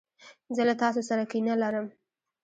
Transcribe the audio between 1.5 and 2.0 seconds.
لرم.